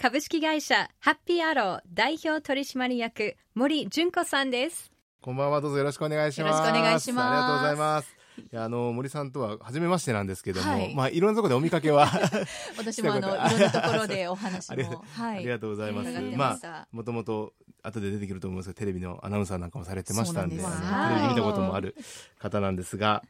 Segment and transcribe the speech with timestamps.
[0.00, 4.90] 株式会社ハッピーアロー代表取締役森純子さんです。
[5.20, 5.60] こんばんは。
[5.60, 6.56] どうぞよろしくお願いします。
[6.56, 7.26] よろしくお願いします。
[7.26, 8.16] ありがとうございます。
[8.38, 10.94] いやあの森さんとは初めましてなんですけども、はい。
[10.94, 12.08] まあいろんなところでお見かけは
[12.78, 15.92] 私もあの いろんなところでお話も、はい、ありがとうござい。
[15.92, 18.72] ますままあもともと後で出てくると思うんです。
[18.72, 20.46] けどテレビのアナウンサーなんかもされてました。
[20.46, 20.76] んでんでテレ
[21.16, 21.94] ビで見たこともある
[22.38, 23.22] 方なんですが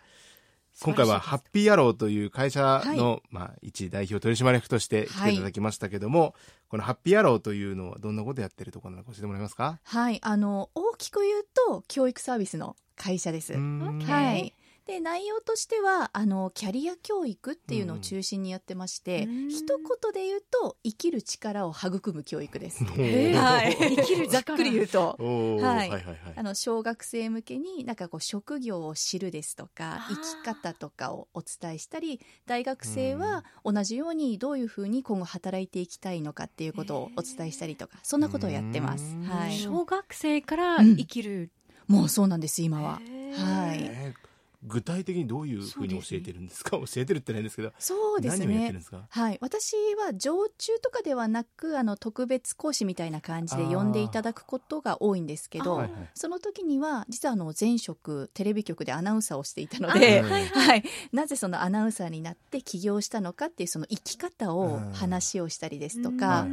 [0.83, 6.34] 今回はハッピーアローという会社の、まあ、一代表取締役として来ていただきましたけども、
[6.69, 9.79] このハッピーアローというのはどんなことやってるところなのか教えてもらえますか？
[9.84, 10.19] はい。
[10.22, 13.53] あの大きく言うと教育サービスの会社です。
[13.55, 14.55] はい
[14.91, 19.48] で内容としてはあのキャリア教育っていうのを中心にやってまして、うん。
[19.48, 22.82] 一言で言うと生きる力を育む教育です。
[22.84, 24.30] はい、 生きる力。
[24.30, 25.16] ざっくり言うと。
[25.20, 26.16] おーははいいはいはい。
[26.34, 39.14] あの小学生向けになんかこう職業を知るですとか生き方とかをお伝えしたり大学生は同じようにどういうふうに今後働いていきたいのかっていうことをお伝えしたりとかそんなことをやってます。
[39.14, 39.19] う。
[39.19, 39.22] ん。
[39.22, 41.52] はい、小学生から生きる、
[41.86, 42.94] もうそうなんです今は。
[42.94, 43.80] はい。
[43.82, 44.14] え。
[44.16, 44.30] ー
[44.62, 46.72] 具体的にどういうふうに教えてるんですか？
[46.78, 48.75] 教えてるってないんですけどそうですね。
[49.08, 56.11] はい、私は常駐とかではなくあの特別講師みたいな感じで呼んでいただくことが多いんですけど、あーはいはい。
[56.14, 64.92] その時には実はあの前職テレビ局でアナウンサーをしていたのあで、はい はい、なぜそのアナウンサーになって起業したのかっていうその生き方をうん。
[64.92, 66.16] 話をしたりですとうん。
[66.19, 66.47] か、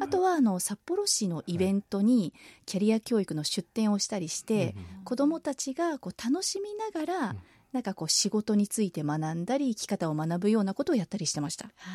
[0.00, 2.34] あとはあの札幌市のイベントに
[2.66, 7.38] キャリア教育の出展をしたりして、子どもたちがこう楽しみながら、うん
[7.74, 11.66] なんかこう仕事について学んだり生き方を学ぶようなことをやったりしてました。
[11.76, 11.92] は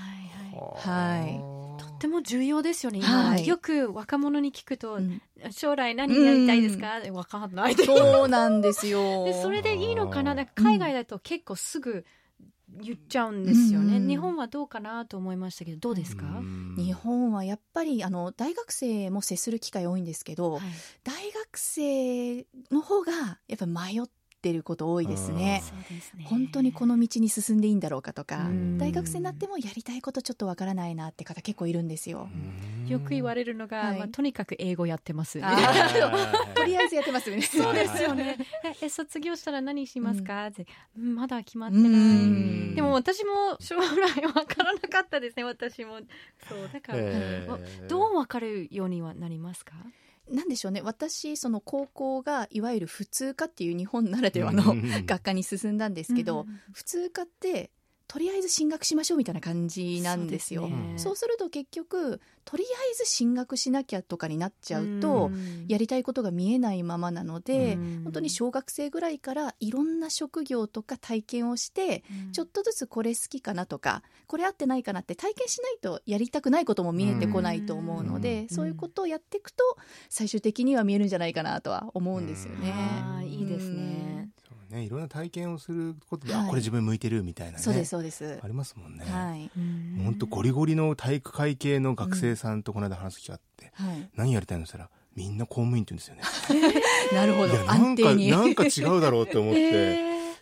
[0.51, 1.21] いはい。
[1.21, 1.39] はい。
[1.81, 3.43] とっても重要ですよね、はい。
[3.43, 3.47] 今。
[3.47, 5.21] よく若者に聞くと、うん。
[5.51, 8.99] 将来何になりたいですか、わかんないでそうなんですよ。
[9.23, 10.35] でそれでいいのかな？
[10.35, 12.05] なんか海外だと結構すぐ
[12.81, 14.07] 言っちゃうんですよね、うん。
[14.07, 16.75] 日本はどうかなと思いましたけどどうですか、うん。
[16.77, 20.61] 日本はやっぱりあの大学生も接する機会多いんですけど、はい。
[21.03, 24.09] 大学生の方がやっぱ迷っ
[24.41, 25.61] てること多いですね。
[25.63, 26.25] そうですね。
[26.25, 28.77] 本当にこの道に進んでいいんだろうかとか、うん。
[28.77, 32.29] 大学生になってもやりたいことちょっとわからないなって方結構いるんですよ。
[32.87, 33.99] よく言われるのが、はい。
[33.99, 35.39] まあ、とにかく英語やってます。
[36.55, 37.41] とりあえずやってますよね。
[37.45, 38.37] そうですよね。
[38.81, 40.65] ええ卒業したら何しますか、って。
[40.97, 42.75] うんまだ決まってうない、ん。
[42.75, 45.99] でも私も将来わからなかったですね私も。
[46.47, 47.47] そうだから、へー。
[47.47, 49.73] わどうわかるようにはなりますか？
[50.31, 50.81] なんでしょうね。
[50.81, 56.59] 私その高校がいわゆる普通科っていう日本ならではのうん学科に進んだんですけど、うん。
[56.71, 57.71] 普通科って
[58.09, 60.63] とりあえず進学しましょうみたいな感じなんですよ。
[60.63, 60.93] そうね。
[60.97, 65.31] そうすると結局とりあえず進学しなきゃとかになっちゃうと、ん。
[65.67, 68.01] やりたいことが見えないままなので、うん。
[68.05, 72.31] 本当に小学生ぐらいからいろんな職業とか体験をして、うん。
[72.31, 78.49] ちょっとずつこれ好きかなとかこれ合ってないかなって体験しないとやりたくないことも見えてこないと思うので、うん。
[78.49, 79.63] そういうことをやっていくと
[80.09, 83.03] 最終的には見えるんじゃないかなとは思うんですよね。
[83.27, 84.08] いいですね、
[84.69, 86.43] ねいろんな体験をすることで、はい。
[86.45, 88.39] あこれ自分向いてるみたいなねそうですそうです。
[88.41, 88.47] あ。
[88.47, 89.49] りますもんね、はい。
[90.03, 94.09] 本当ゴリゴリの体育会系の学生さんとこの間話す機会あって、はい。
[94.15, 96.81] 何やりたいのしたらみんな公務員って言うんですよね。
[97.13, 97.53] なるほど。
[97.53, 98.15] いやなんか。
[98.15, 99.93] なんか違うだろうって思って、え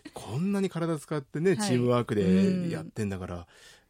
[0.04, 0.12] ー。
[0.14, 1.58] こんなに体使ってねはい。
[1.60, 2.68] チームワークうん。
[2.68, 3.46] でやってんだから、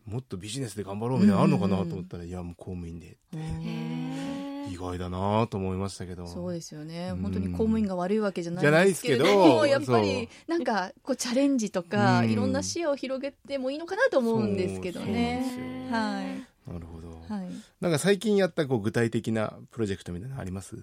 [0.06, 3.16] もっとビジネスで頑張ろうみたいなのあるのかなと思ったら、いやもう公務員でって。
[3.32, 4.37] へー
[4.72, 6.26] 意外だなと思いましたけど。
[6.26, 7.10] そうですよね。
[7.12, 7.22] うん。
[7.22, 12.30] 本当に公務員が悪いわけじゃないんですけども やっぱりなんかこうチャレンジとかうん。
[12.30, 15.88] いろんな視野を広げてもいいのかなと思うんですけどね。
[15.90, 16.48] はい。
[16.70, 17.48] なるほど、はい。
[17.80, 20.76] なんか最近やったこう具体的なプロジェクトみたいなのあります？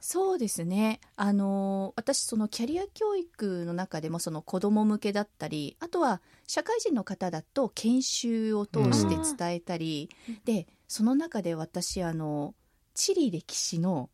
[0.00, 1.00] そうですね。
[1.16, 10.08] あの私そのキャリア教育の中でもその子ども向けだったりあとは社会人の方だと研修を通して伝えたり、
[10.44, 12.54] でその中で私あの
[12.94, 14.10] 地理歴史の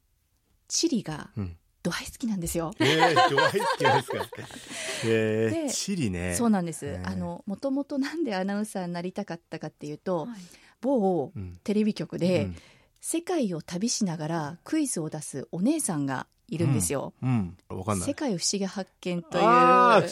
[0.68, 1.56] 地理がうん。
[1.80, 2.72] ドハイ好きなんですよ。
[2.80, 4.26] えー、ドアイ好きですか？
[5.06, 6.34] えー、でチリね。
[6.34, 10.28] そうなんです、ねあのもともとなんでアナウンサーになりたかったかっていうと、はい。
[10.28, 10.38] うん。
[10.80, 11.32] 某
[11.62, 12.56] テレビ局で、うん。
[13.00, 17.12] 世界を旅しながらクイズを出すお姉さんがいるんですよ。
[17.22, 17.56] うん。
[17.68, 18.14] わかんない世。
[18.14, 19.44] 界不思議発見という。
[19.44, 20.08] はい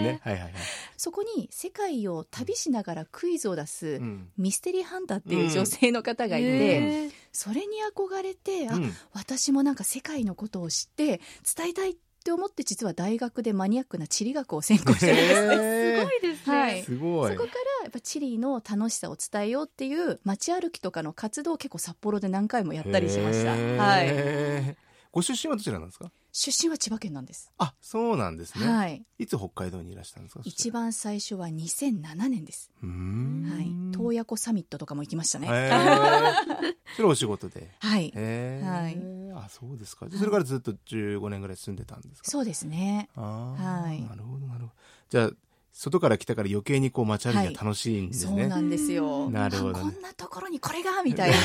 [0.00, 0.20] ね。
[0.24, 0.52] はいはいはい。
[0.96, 4.28] そこに世界を旅しながらクイズを出すうん。
[4.36, 11.20] ミステリーハンターっていう女性の方がいて、へーそれに憧れて、あ、うん私もなんか世界のことを知って
[11.56, 11.94] 伝えたいっ
[12.24, 15.40] て思って実は大学でマニアックな地理学を専攻してるんです。
[15.40, 16.56] へ すごいですね。
[16.58, 17.32] はいすごい。
[17.32, 23.52] そこからやっぱチリの楽しさを伝えようっていう街歩きとかの活動を結構札幌で何回もやったりしました。
[23.52, 24.76] はい。
[25.18, 26.10] ご出身はどちらなんですか？
[26.32, 27.50] 出身は千葉県なんです。
[27.58, 28.66] あ、そうなんですね。
[28.68, 29.02] はい。
[29.18, 30.40] いつ北海道にいらしたんですか？
[30.44, 30.70] 一。
[30.70, 32.70] 番最初は2007年です。
[32.82, 33.92] うーんはい。
[33.96, 35.48] 洞爺湖サミットとかも行きましたね。
[35.50, 37.70] へー それお仕事で？
[37.80, 38.12] はい。
[38.14, 40.06] へーはいあ、そうですか。
[40.10, 42.30] それからずっと15年ぐらい住んでたんですか？
[42.30, 43.08] そうですね。
[43.16, 44.72] はいなるほど、なるほど。
[45.10, 45.30] じゃあ、
[45.80, 48.42] 外から来たから余計にこう街歩きが楽しいんですね。
[48.42, 49.30] そうなんですよ。
[49.30, 51.36] なるほどねあこんなところにこれがみたいな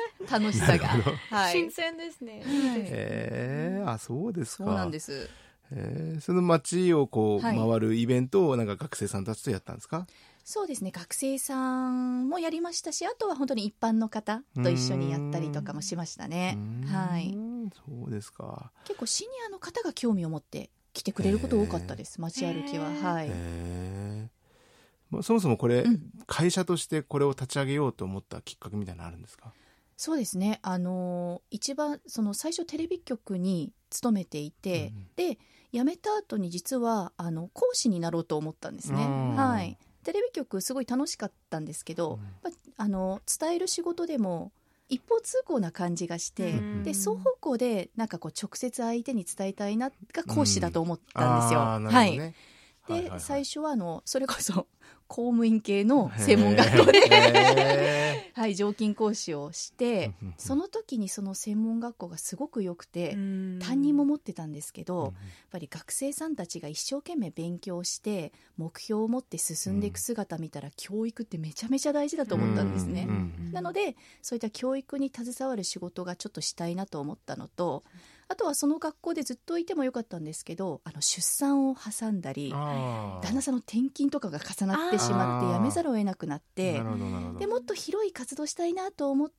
[0.30, 0.88] 楽しさが。
[1.28, 1.70] はい新。
[1.70, 2.42] 鮮ですね。
[2.44, 4.64] へーあ、そうですか。
[4.64, 5.28] そうなんです。
[5.72, 10.06] へーその街をこうはい回るイベントをなんか学生さんたちとやったんですか？
[10.44, 10.90] そうですね。
[10.90, 16.58] 学生さんもやりましたし、あとは本当に一般の方と一緒にやったりとかもしましたね
[16.90, 17.32] はい。
[17.86, 18.72] そうですか。
[18.84, 22.20] 結構シニアの方が興味を持って来てくれること多かったです。
[22.20, 22.86] 街歩きは。
[22.90, 23.28] はい。
[23.30, 24.28] へー
[25.10, 29.52] まあそもそもこれ、うん会社としてこれを立ち上げようと思ったきっかけみたいなのあるんですか？
[29.96, 30.60] そうですね。
[30.62, 35.38] あのー一番その最初テレビ局に勤めていて、うんで
[35.72, 39.04] 辞めた後に実はあの講師になろうと思ったんですね。
[39.04, 39.76] うんはい。
[40.04, 44.52] テレビ局すごい楽しかったんですけど、うんやっぱあの伝える仕事でも
[44.92, 51.60] 一方通行な感じがして、うんで双方向でなんかこう直接相手に伝えたいなが講師だと思ったんですよ。
[51.60, 52.34] あーなるほはい。
[52.92, 53.20] で、はいはいはい。
[53.20, 54.66] 最初はあのそれこそ
[55.08, 65.12] 公務員系の専門学校で、へ はい、常勤講師をしてその時にその専門学校がすごく良くて、担担任も持ってたんですけど、ーやっ
[65.50, 73.06] ぱり学生さんたちが一生懸命勉強して目標を持って進んでいく姿見たら、教育ってめちゃめちゃ大事だと思ったんですね。
[73.08, 73.52] うん。
[73.52, 77.84] なのでそういった教育に携わる仕事がちょっとしたいなと思ったのと
[78.32, 86.82] あとはその学校でずっといてもよかったんですけどあの出産を挟んだり旦那さんの転勤とかが重なってしまって辞めざるを得なくなって
[87.38, 89.34] でもっと広い活動したいなと思って、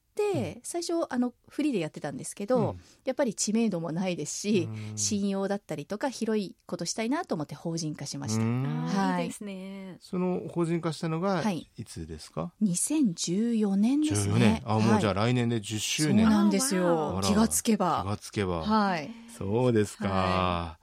[0.64, 2.78] 最初あのフリーでやってたんですけど、うん。
[3.06, 4.98] やっぱり知名度もないですし、うん。
[4.98, 8.44] 信用だったりとか広いことしたいなと思って法人化しました。
[8.44, 8.86] うん。
[8.88, 9.24] はい。
[9.24, 9.98] いいですね。
[10.02, 14.64] その法人化したのがはいいつですか、2014年です14ね年。
[14.66, 18.04] あもうじゃあはい来年で10周そう年なんですあよ気がつけ気ば。
[18.06, 19.10] がつけば、はい。
[19.38, 20.80] そうですか、は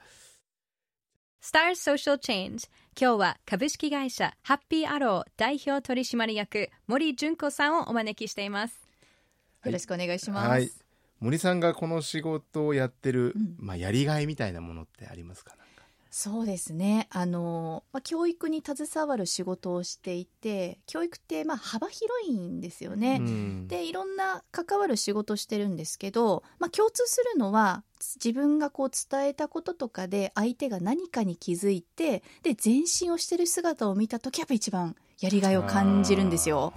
[1.43, 2.69] Star Social Change
[3.01, 8.90] 今日は株式会社ハッピーアロー代表取締役森純子さんをお招きしています。
[9.65, 10.49] よろしくお願いします。
[10.49, 10.71] はい
[11.21, 15.55] 森さんがこの仕事をやってる、うんまあ、やりがいみたいなものってありますか？
[16.11, 17.09] そうですね。
[17.11, 23.19] あの、まあ、教育に携わる仕事をしていて、教育ってまあ幅広いんですよね。
[23.21, 27.85] うんでいろんな関わる仕事してるんですけど、まあ、共通するのは
[28.17, 36.73] 自分がこう伝えたこととかで相手が何かに気づいてで前進をしてる姿を見た時やっぱ一番やりがいを感じるんですよ。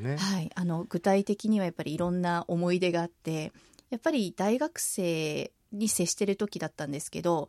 [0.00, 0.16] ね。
[0.16, 3.52] はい、あの具体的にはやっぱりいろんな思い出があって
[3.90, 7.48] やっぱり大学生に接してる時だったんですけど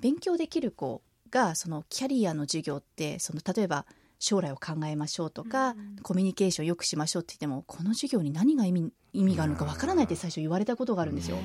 [0.00, 3.86] 勉強できる子がそのキャリアの授業ってその例えば
[4.18, 5.96] 将来を考えましょうとか、うん。
[6.02, 11.38] コミュニケーションよくしましょうって言ってもこの授業に何が意味意味があるのかわからないって最初言われたことがあるんですよ。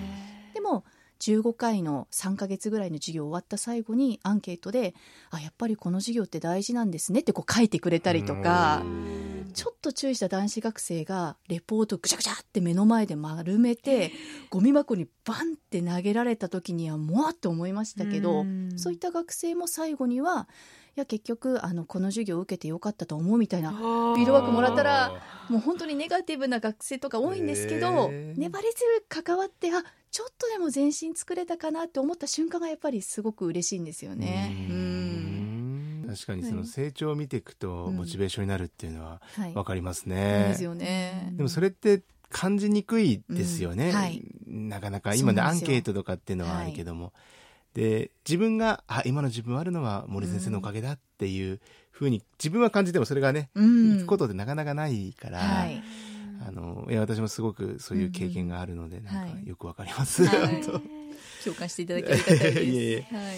[0.53, 0.83] でも
[1.19, 4.95] 15回の3ヶ月ぐらいの授業終わった最後にアンケートで
[5.29, 9.10] 「あやっぱりこの授業って大事なんですね」ってこう書いてくれたりとかうん
[9.51, 14.11] ちょっと注意した男子学生がレポートぐちゃぐちゃって目の前で丸めて
[14.49, 18.77] ゴミ箱にバンって投げられた時にはもわっと思いましたけどうん。
[18.77, 20.47] そういった学生も最後には
[20.97, 34.53] いや結局あのこの授業を受けてよかったと思うみたいなフィフィードバックもらったらもう本当にネガティブな学生とか多いんですけど、粘り強く関わってあちょっとでも前進作れたかなって思った瞬間がやっぱりすごく嬉しいんですよね。
[34.69, 35.00] ううんん
[36.11, 37.97] 確かにその成長を見ていくとうん。
[37.97, 40.47] モチベーションになるっていうのははい、わかりますね。
[40.49, 40.55] で。
[40.55, 41.33] すよね。
[41.33, 43.89] でもそれって感じにくいですよね。
[43.89, 43.95] うん。
[43.95, 44.23] はい。
[44.47, 47.13] なかなか今のアンケートとかっていうのはあるけども。
[47.73, 55.81] で自分があ今の自分あるのは森先生のおかげだっていうふうに自分は感じてもそれがね、うん、行くことでなかなかないから、はい。
[56.45, 59.47] あのいや私もすごくそういう経験があるので、なんかはい。
[59.47, 60.25] よくわかります。
[60.25, 60.63] はい。
[60.65, 60.81] 本
[61.43, 62.15] 共感していただける
[63.11, 63.37] はい。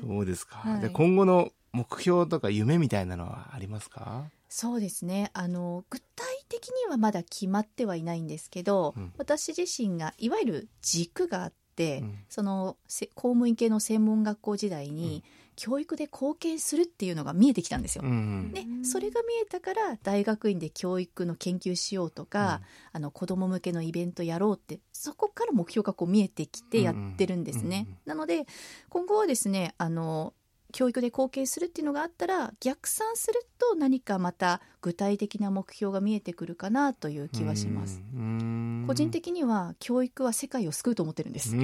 [0.00, 0.80] 当そうですか、はい。
[0.80, 4.24] で今後の目標とか夢みたいなのはありますか？
[4.48, 5.30] そうですね。
[5.32, 9.12] あの具体的にはまだ決まってはいないんですけど、うん。
[9.18, 12.18] 私自身がいわゆる軸があってて、うん。
[12.28, 15.22] そのせ公務員系の専門学校時代に、
[15.54, 18.02] 教育で貢献するっていうのが見えてきたんですよ。
[18.04, 22.60] うんでそれが見えたから大学院で教育の研究しようとか、
[22.92, 27.86] あの子ども向けのイベントやろうってそこから目標がこう見えてきてやってるんですね。
[27.86, 27.98] うんうん。
[28.06, 28.46] なので
[28.88, 30.34] 今後はですねあの
[30.70, 38.02] 教育で貢献するっていうのがあったら逆算すると何かまた具体的な目標が見えてくるかなという気はします。
[38.14, 41.50] うん個人的には教育は世界を救うと思ってるんです。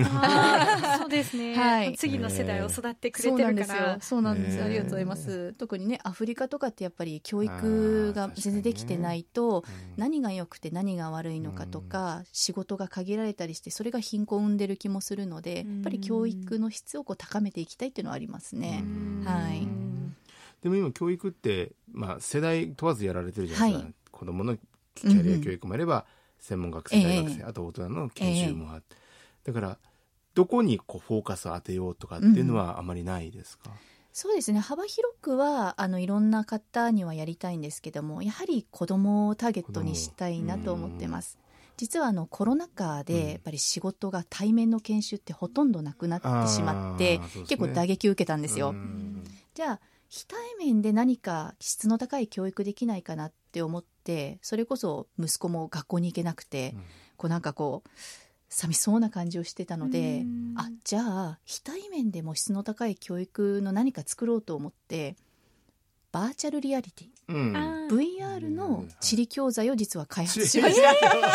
[0.98, 4.00] そうですね、 はい次の世代を育ってくれそうてなんですよるから。
[4.00, 4.62] そうなんです。
[4.62, 5.54] ありがとうございます。
[5.54, 9.64] 特にね、アフリカとかってやっぱり教育が全然できてないと、
[9.96, 18.84] 何が良くて何が悪いのかとか、仕事が限られたりして、それが貧困を生んでる気もするので、やっぱり教育の質をこう高めていきたいっていうのはありますね。
[18.96, 19.66] うんはい。
[20.62, 23.94] でも今教育って、まあ、世代問わずやられてるじゃないですか、はい。
[24.10, 24.56] 子供の
[24.94, 26.06] キャリア教育もあれば、
[26.40, 27.44] 専門学生大学生、ええ。
[27.44, 28.96] あと大人の研修もあって、
[29.44, 29.78] だから
[30.34, 33.70] どこにこうフォーカスを当てようとかっていうのはあまりないですか、
[34.12, 34.60] そうですね。
[34.60, 41.38] 幅広くはあのいろんな方にはやりたいんですけどもやはり子どもをターゲットにしたいなと思ってます
[41.76, 43.04] 実はあのコロナ禍うん。
[43.04, 47.44] でやっぱり仕事が対面の研修ってほとんどなくなってしまって、うですね。
[47.48, 49.24] 結構打撃を受けたんですよ、うん。
[49.54, 56.82] じゃあ非対面で何か質の高い教育できないかなって思ってそれこそ息子も学校に行けなくて、うん。
[57.16, 57.90] こうなんかこう
[58.48, 60.54] 寂しそうな感じをしてたので、うん。
[60.56, 65.16] あじゃあ非対面でも質の高い教育の何か作ろうと思って
[66.16, 67.08] バーチャルリアリティ。
[67.28, 67.52] うん。
[67.88, 70.94] VR の地理教材を実は開発しました。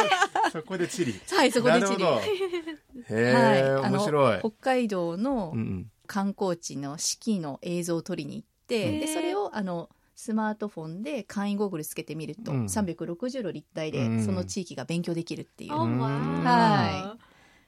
[0.50, 2.03] そこで地理はい、そこで地理。
[3.07, 4.39] へえ、あの面白い。
[4.39, 5.91] 北海道のうんうん。
[6.07, 12.65] 観光地の四季の映像を撮りに行って、うんでそれをあのスマートフォンで簡易ゴーグルつけてみると、うん。
[12.65, 14.25] 360度立体でうん。
[14.25, 17.17] その地域が勉強できるっていう、あわーは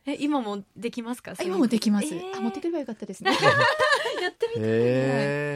[0.07, 1.33] え今もできますか？
[1.37, 2.37] あ今もできます、えー。
[2.37, 3.31] あ持ってくればよかったですね。
[4.19, 4.65] やってみたいへ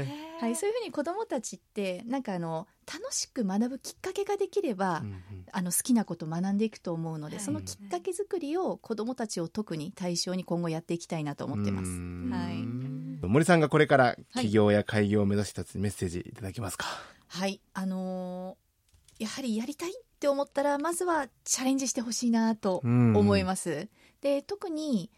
[0.08, 5.24] えはい、そういうふうに子どもたちってなんかあの楽しく学ぶきっかけができれば、うんうん。
[5.52, 7.46] あの好きなことを学んでいくと思うので、はい。
[7.46, 11.90] そのきっかけ作りを子どもたちを特に対象に今後やっていきたいなと思ってます。
[11.90, 12.30] うん。
[12.32, 13.28] はい。
[13.28, 16.86] 森さんがこれから起業や開業を目指したメッセージいただけますか、
[17.28, 18.68] はい、あのー
[19.20, 23.88] やはりやりたいって思ったらまずはチャレンジしてほしいなと思います。
[24.22, 25.12] で特に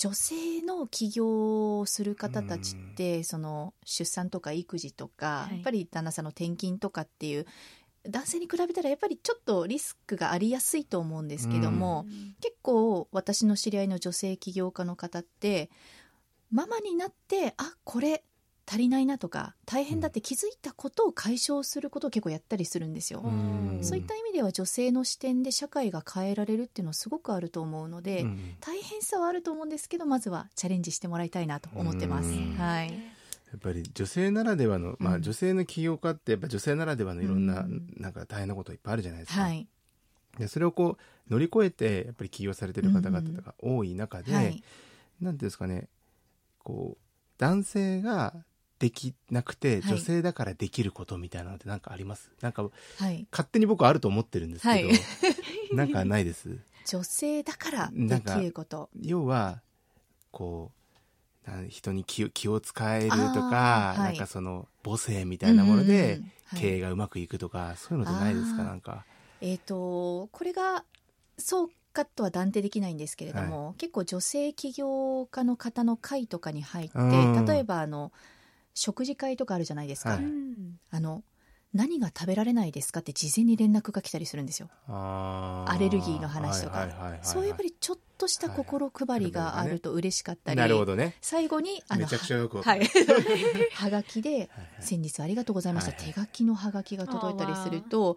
[0.00, 5.56] 女性の起業をする方たちって、その出産とか育児とか、はい。
[5.56, 7.44] やっぱり旦那さんの転勤とかっていう
[8.08, 12.06] 男性に比べたらやっぱりちょっとリスクがありやすいと思うんですけども、
[12.40, 15.68] 結構私の知り合いの女性起業家の方って
[16.50, 18.24] ママになってあこれ
[18.66, 23.20] 足りないなとか大変だって気づいたことを解消することを結構やったりするんですよ。
[23.20, 23.78] うん。
[23.82, 28.56] そういった意味では女性の視点で社会が変えられるっていうのはすごくあると思うので、うん。
[28.60, 32.28] 大変さはあると思うんですけどまずはチャレンジしてもらいたいなと思ってます。
[32.28, 32.56] うん。
[32.56, 32.94] はい、や
[33.56, 35.22] っぱり女性ならではの、まあ、うん。
[35.22, 37.92] 女性の起業家ってやっぱ女性ならではのいろんな、うん。
[37.96, 39.66] なんか大変なこといっぱいあるじゃないですか、はい、
[40.38, 40.96] でそれをこ
[41.28, 44.60] う乗り越えてやっぱり起業されてる方々とか多い中で、はい、なんてい
[45.22, 45.88] うんですかね
[46.58, 47.04] こう
[47.38, 48.34] 男性が
[48.80, 49.94] できなくてはい。
[49.94, 52.68] 女性だからできることみたいなのってなんかあります、なんかは
[53.10, 54.98] い、勝手に僕はあると思ってるんですけど、はい。
[55.76, 56.58] なんかないです。
[56.86, 58.90] 女性だからできること。
[59.00, 59.60] 要は
[60.32, 60.72] こ
[61.46, 63.98] うな人に気を気を使えるとか、はい。
[63.98, 66.60] なんかその母性みたいなものでうんうんうんはい。
[66.60, 69.04] 経営がうまくいくとか、そういうのってないですかなんか。
[69.42, 70.84] えー、とこれが
[71.38, 77.44] そうかとは断定できないんですけれども、結構女性起業家の方の会とかに入って、うん。
[77.44, 78.10] 例えばあの
[78.74, 80.24] 食事会とかあるじゃないですか、はい。
[80.90, 81.22] あの
[81.72, 84.68] 何が食べられないですかって事前に連絡が来たりするんですよ。
[84.88, 85.72] あー。
[85.72, 86.78] アレルギーの話とか。
[86.78, 91.14] はいはいはいはいそういうやっぱりちょっとした心配りがあると嬉しかったり、なるほどね。
[91.20, 92.88] 最後にあのめちゃくちゃよくわかはるい、
[93.72, 94.48] はがきではいはい。
[94.80, 96.12] 先日ありがとうございました、はいはい。
[96.12, 98.16] 手書きのハガキが届いたりすると、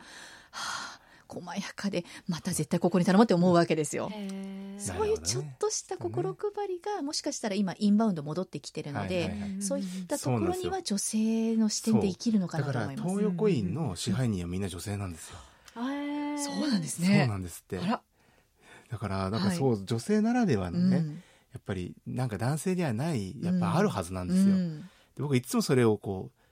[0.51, 4.11] はあ、細やかでまた絶対ここに頼もうって思うわけですよ。
[4.83, 9.61] そういうちょっとした心配りがもしかしたら今インバウンド戻ってきてるので、はいはいはい。
[9.61, 13.09] そういったところには女性の視点で生きるのかなと思います。
[13.09, 15.37] 東横インの支配人はみんな女性なんですよ、
[15.75, 17.27] そうなんですそうね。
[17.27, 17.79] なんですって。
[17.79, 18.01] あら、
[18.89, 21.23] だからなんかそう、女性ならではのね、うん。
[21.53, 24.81] やっぱりなんか男性ではないやっぱあるはずなんですよ、うん。
[24.81, 24.87] で
[25.21, 26.42] 僕いつもそれをこう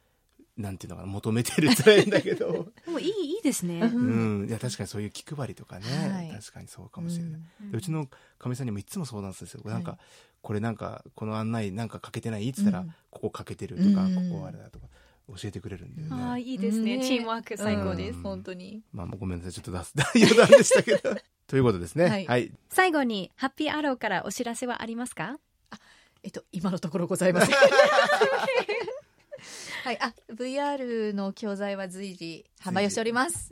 [0.57, 2.67] なんていうのかな求めてるって言だけど。
[2.85, 3.79] でもいいいいですね。
[3.81, 6.29] うん、いや確かにそういう気配りとかね、はい。
[6.31, 7.71] 確かにそうかもしれない、うん。
[7.71, 9.99] でうちのかみさんにもいつも相談するんですよ、なんかはい
[10.41, 12.49] これなんかこの案内なんかかけてない？
[12.49, 12.95] って言ったら、うん。
[13.09, 14.31] ここかけてるとか、うん。
[14.31, 14.87] ここあれだとか
[15.27, 16.07] 教えてくれるんで、ね。
[16.09, 16.97] うんああいいですね。
[16.97, 18.17] ねチームワーク最高です。
[18.17, 18.23] うん。
[18.23, 18.81] 本当に。
[18.91, 19.53] まあもうごめんなさい。
[19.53, 21.15] ちょっと出す 余談でしたけど。
[21.47, 22.05] ということですね。
[22.05, 22.09] は。
[22.11, 22.45] はい。
[22.45, 25.39] い最後にハッピーアローからお知らせはありますか？
[26.23, 27.55] えっと、今のところございません。
[29.83, 33.49] はい、あ、VR の教材は随時販売をしております。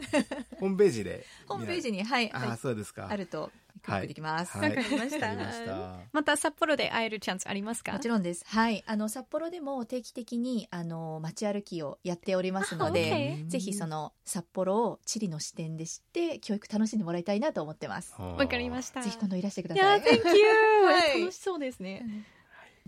[0.60, 1.26] ホームページで。
[1.48, 3.08] ホームページに、はい、あそうですか。
[3.10, 3.50] あると
[3.82, 4.58] クリックできます。
[4.58, 6.00] はいわかりましたわかりました。
[6.12, 7.94] また札幌で会えるチャンスありますか？
[7.94, 8.46] もちろんです。
[8.48, 18.14] はい、あの札幌でも定期的にあの街歩きをやっておりますので、ぜひその札幌を地理の視点で知って教育楽しんでもらいたいなと思ってます。
[18.20, 20.02] わかりましたぜひ今度いらしてくだいやさい。
[20.02, 20.46] Thank you、
[20.86, 22.06] はい楽しそうですね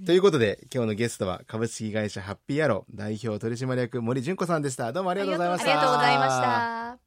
[0.05, 4.91] ということで、今日のゲストは株式会社ハッピーアロー代表取締役森純子さんでした。
[4.91, 5.71] どうもありがとうございました。
[5.71, 7.01] ありがとうございました。